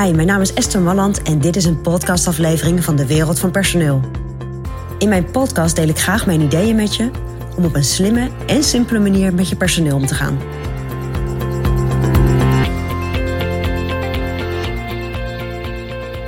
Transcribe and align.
Hi, 0.00 0.12
mijn 0.12 0.26
naam 0.26 0.40
is 0.40 0.54
Esther 0.54 0.80
Malland 0.80 1.22
en 1.22 1.40
dit 1.40 1.56
is 1.56 1.64
een 1.64 1.80
podcastaflevering 1.80 2.84
van 2.84 2.96
de 2.96 3.06
Wereld 3.06 3.38
van 3.38 3.50
Personeel. 3.50 4.00
In 4.98 5.08
mijn 5.08 5.30
podcast 5.30 5.76
deel 5.76 5.88
ik 5.88 5.98
graag 5.98 6.26
mijn 6.26 6.40
ideeën 6.40 6.76
met 6.76 6.96
je 6.96 7.10
om 7.56 7.64
op 7.64 7.74
een 7.74 7.84
slimme 7.84 8.30
en 8.46 8.62
simpele 8.62 8.98
manier 8.98 9.34
met 9.34 9.48
je 9.48 9.56
personeel 9.56 9.96
om 9.96 10.06
te 10.06 10.14
gaan. 10.14 10.38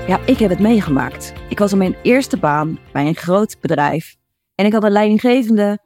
Ja, 0.06 0.20
ik 0.26 0.38
heb 0.38 0.50
het 0.50 0.60
meegemaakt. 0.60 1.32
Ik 1.48 1.58
was 1.58 1.72
op 1.72 1.78
mijn 1.78 1.96
eerste 2.02 2.36
baan 2.36 2.78
bij 2.92 3.06
een 3.06 3.16
groot 3.16 3.60
bedrijf 3.60 4.16
en 4.54 4.66
ik 4.66 4.72
had 4.72 4.84
een 4.84 4.90
leidinggevende 4.90 5.78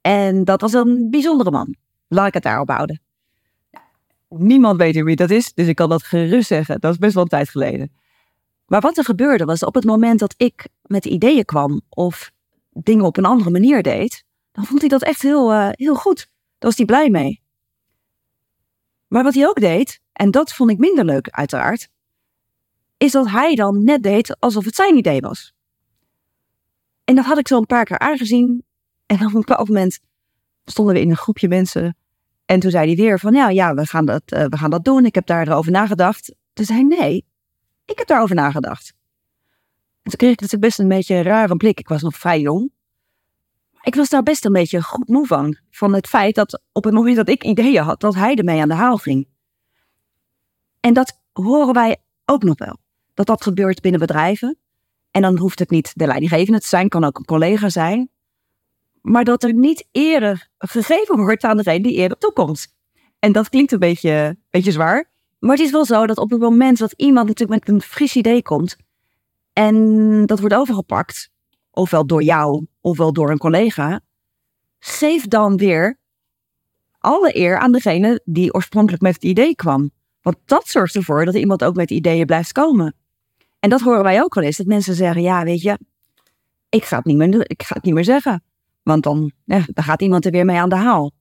en 0.00 0.44
dat 0.44 0.60
was 0.60 0.72
een 0.72 1.08
bijzondere 1.10 1.50
man. 1.50 1.76
Laat 2.08 2.26
ik 2.26 2.34
het 2.34 2.42
daarop 2.42 2.68
houden. 2.68 3.00
Niemand 4.36 4.76
weet 4.76 5.02
wie 5.02 5.16
dat 5.16 5.30
is, 5.30 5.52
dus 5.54 5.66
ik 5.66 5.76
kan 5.76 5.88
dat 5.88 6.02
gerust 6.02 6.46
zeggen. 6.46 6.80
Dat 6.80 6.92
is 6.92 6.98
best 6.98 7.14
wel 7.14 7.22
een 7.22 7.28
tijd 7.28 7.48
geleden. 7.48 7.92
Maar 8.66 8.80
wat 8.80 8.98
er 8.98 9.04
gebeurde 9.04 9.44
was 9.44 9.64
op 9.64 9.74
het 9.74 9.84
moment 9.84 10.18
dat 10.18 10.34
ik 10.36 10.68
met 10.82 11.04
ideeën 11.04 11.44
kwam 11.44 11.80
of 11.88 12.30
dingen 12.70 13.04
op 13.04 13.16
een 13.16 13.24
andere 13.24 13.50
manier 13.50 13.82
deed, 13.82 14.24
dan 14.52 14.64
vond 14.64 14.80
hij 14.80 14.88
dat 14.88 15.02
echt 15.02 15.22
heel, 15.22 15.52
uh, 15.52 15.68
heel 15.70 15.94
goed. 15.94 16.16
Daar 16.16 16.70
was 16.70 16.76
hij 16.76 16.86
blij 16.86 17.10
mee. 17.10 17.42
Maar 19.08 19.22
wat 19.22 19.34
hij 19.34 19.48
ook 19.48 19.60
deed, 19.60 20.00
en 20.12 20.30
dat 20.30 20.52
vond 20.52 20.70
ik 20.70 20.78
minder 20.78 21.04
leuk 21.04 21.28
uiteraard, 21.28 21.88
is 22.96 23.12
dat 23.12 23.28
hij 23.28 23.54
dan 23.54 23.84
net 23.84 24.02
deed 24.02 24.40
alsof 24.40 24.64
het 24.64 24.74
zijn 24.74 24.96
idee 24.96 25.20
was. 25.20 25.54
En 27.04 27.14
dat 27.14 27.24
had 27.24 27.38
ik 27.38 27.48
zo 27.48 27.58
een 27.58 27.66
paar 27.66 27.84
keer 27.84 27.98
aangezien. 27.98 28.64
En 29.06 29.16
op 29.16 29.22
een 29.22 29.32
bepaald 29.32 29.68
moment 29.68 30.00
stonden 30.64 30.94
we 30.94 31.00
in 31.00 31.10
een 31.10 31.16
groepje 31.16 31.48
mensen 31.48 31.96
en 32.52 32.60
toen 32.60 32.70
zei 32.70 32.86
hij 32.86 32.96
weer 32.96 33.18
van, 33.18 33.34
ja, 33.34 33.48
ja 33.48 33.74
we, 33.74 33.86
gaan 33.86 34.04
dat, 34.04 34.22
uh, 34.26 34.44
we 34.44 34.56
gaan 34.56 34.70
dat 34.70 34.84
doen. 34.84 35.04
Ik 35.04 35.14
heb 35.14 35.26
daarover 35.26 35.72
nagedacht. 35.72 36.34
Toen 36.52 36.64
zei 36.64 36.78
hij, 36.78 36.98
nee, 36.98 37.26
ik 37.84 37.98
heb 37.98 38.06
daarover 38.06 38.34
nagedacht. 38.34 38.92
En 40.02 40.10
toen 40.10 40.18
kreeg 40.18 40.32
ik 40.32 40.40
natuurlijk 40.40 40.68
best 40.68 40.78
een 40.78 40.88
beetje 40.88 41.14
een 41.14 41.22
rare 41.22 41.56
blik. 41.56 41.78
Ik 41.78 41.88
was 41.88 42.02
nog 42.02 42.16
vrij 42.16 42.40
jong. 42.40 42.72
Ik 43.82 43.94
was 43.94 44.08
daar 44.08 44.22
best 44.22 44.44
een 44.44 44.52
beetje 44.52 44.82
goed 44.82 45.08
moe 45.08 45.26
van. 45.26 45.56
Van 45.70 45.94
het 45.94 46.08
feit 46.08 46.34
dat 46.34 46.62
op 46.72 46.84
het 46.84 46.94
moment 46.94 47.16
dat 47.16 47.28
ik 47.28 47.44
ideeën 47.44 47.82
had, 47.82 48.00
dat 48.00 48.14
hij 48.14 48.34
ermee 48.34 48.60
aan 48.60 48.68
de 48.68 48.74
haal 48.74 48.96
ging. 48.96 49.28
En 50.80 50.92
dat 50.94 51.20
horen 51.32 51.74
wij 51.74 51.96
ook 52.24 52.42
nog 52.42 52.58
wel. 52.58 52.78
Dat 53.14 53.26
dat 53.26 53.42
gebeurt 53.42 53.80
binnen 53.80 54.00
bedrijven. 54.00 54.58
En 55.10 55.22
dan 55.22 55.38
hoeft 55.38 55.58
het 55.58 55.70
niet 55.70 55.92
de 55.94 56.06
leidinggevende 56.06 56.60
te 56.60 56.66
zijn, 56.66 56.88
kan 56.88 57.04
ook 57.04 57.18
een 57.18 57.24
collega 57.24 57.68
zijn 57.68 58.10
maar 59.02 59.24
dat 59.24 59.42
er 59.42 59.54
niet 59.54 59.88
eerder 59.90 60.48
gegeven 60.58 61.16
wordt 61.16 61.44
aan 61.44 61.56
degene 61.56 61.82
die 61.82 61.96
eerder 61.96 62.18
toekomt. 62.18 62.66
En 63.18 63.32
dat 63.32 63.48
klinkt 63.48 63.72
een 63.72 63.78
beetje, 63.78 64.36
beetje 64.50 64.72
zwaar. 64.72 65.10
Maar 65.38 65.56
het 65.56 65.66
is 65.66 65.70
wel 65.70 65.84
zo 65.84 66.06
dat 66.06 66.18
op 66.18 66.30
het 66.30 66.40
moment 66.40 66.78
dat 66.78 66.92
iemand 66.96 67.28
natuurlijk 67.28 67.66
met 67.66 67.74
een 67.74 67.82
fris 67.82 68.16
idee 68.16 68.42
komt 68.42 68.76
en 69.52 70.26
dat 70.26 70.40
wordt 70.40 70.54
overgepakt, 70.54 71.30
ofwel 71.70 72.06
door 72.06 72.22
jou 72.22 72.66
ofwel 72.80 73.12
door 73.12 73.30
een 73.30 73.38
collega, 73.38 74.00
geef 74.78 75.26
dan 75.26 75.56
weer 75.56 75.98
alle 76.98 77.36
eer 77.36 77.58
aan 77.58 77.72
degene 77.72 78.20
die 78.24 78.54
oorspronkelijk 78.54 79.02
met 79.02 79.14
het 79.14 79.24
idee 79.24 79.54
kwam. 79.54 79.90
Want 80.20 80.36
dat 80.44 80.68
zorgt 80.68 80.94
ervoor 80.94 81.24
dat 81.24 81.34
iemand 81.34 81.64
ook 81.64 81.76
met 81.76 81.90
ideeën 81.90 82.26
blijft 82.26 82.52
komen. 82.52 82.94
En 83.58 83.70
dat 83.70 83.80
horen 83.80 84.02
wij 84.02 84.22
ook 84.22 84.34
wel 84.34 84.44
eens, 84.44 84.56
dat 84.56 84.66
mensen 84.66 84.94
zeggen, 84.94 85.22
ja 85.22 85.44
weet 85.44 85.62
je, 85.62 85.78
ik 86.68 86.84
ga 86.84 86.96
het 86.96 87.04
niet 87.04 87.16
meer, 87.16 87.50
ik 87.50 87.62
ga 87.62 87.74
het 87.74 87.84
niet 87.84 87.94
meer 87.94 88.04
zeggen. 88.04 88.44
Want 88.82 89.02
dan, 89.02 89.32
ja, 89.44 89.64
dan 89.66 89.84
gaat 89.84 90.02
iemand 90.02 90.24
er 90.24 90.30
weer 90.30 90.44
mee 90.44 90.58
aan 90.58 90.68
de 90.68 90.76
haal. 90.76 91.12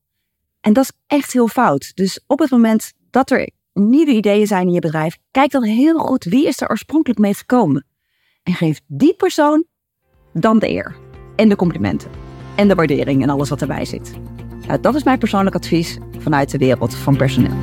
En 0.62 0.74
dat 0.74 0.84
is 0.84 0.92
echt 1.08 1.34
heel 1.34 1.48
fout. 1.48 1.92
Dus 1.96 2.24
op 2.28 2.40
het 2.40 2.50
moment 2.50 2.94
dat 3.10 3.32
er 3.32 3.50
nieuwe 3.74 4.12
ideeën 4.12 4.48
zijn 4.48 4.68
in 4.68 4.74
je 4.74 4.80
bedrijf, 4.80 5.18
kijk 5.32 5.52
dan 5.52 5.64
heel 5.64 5.98
goed 5.98 6.24
wie 6.24 6.48
is 6.48 6.62
er 6.62 6.70
oorspronkelijk 6.70 7.20
mee 7.20 7.34
gekomen. 7.34 7.86
En 8.44 8.54
geef 8.54 8.80
die 8.88 9.16
persoon 9.16 9.66
dan 10.34 10.60
de 10.60 10.70
eer. 10.70 10.96
En 11.36 11.50
de 11.50 11.56
complimenten. 11.56 12.12
En 12.56 12.68
de 12.68 12.76
waardering 12.76 13.24
en 13.24 13.30
alles 13.30 13.50
wat 13.50 13.62
erbij 13.62 13.86
zit. 13.86 14.14
Nou, 14.68 14.80
dat 14.80 14.96
is 14.96 15.04
mijn 15.04 15.20
persoonlijk 15.20 15.56
advies 15.56 15.98
vanuit 16.18 16.52
de 16.52 16.58
wereld 16.58 16.96
van 16.96 17.18
personeel. 17.18 17.56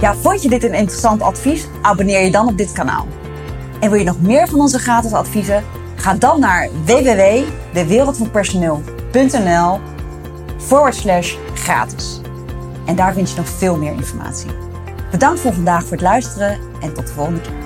Ja, 0.00 0.14
vond 0.14 0.42
je 0.42 0.48
dit 0.48 0.62
een 0.62 0.74
interessant 0.74 1.22
advies? 1.22 1.66
Abonneer 1.82 2.24
je 2.24 2.30
dan 2.30 2.48
op 2.48 2.58
dit 2.58 2.72
kanaal. 2.72 3.06
En 3.80 3.90
wil 3.90 3.98
je 3.98 4.04
nog 4.04 4.20
meer 4.20 4.48
van 4.48 4.60
onze 4.60 4.78
gratis 4.78 5.12
adviezen? 5.12 5.64
Ga 5.96 6.14
dan 6.14 6.40
naar 6.40 6.68
www.dewereldvanpersoneel.nl 6.84 9.80
forward 10.58 10.94
slash 10.94 11.36
gratis. 11.54 12.20
En 12.86 12.96
daar 12.96 13.12
vind 13.12 13.30
je 13.30 13.36
nog 13.36 13.48
veel 13.48 13.76
meer 13.76 13.92
informatie. 13.92 14.50
Bedankt 15.10 15.40
voor 15.40 15.52
vandaag 15.52 15.82
voor 15.82 15.92
het 15.92 16.00
luisteren 16.00 16.58
en 16.80 16.94
tot 16.94 17.06
de 17.06 17.12
volgende 17.12 17.40
keer. 17.40 17.65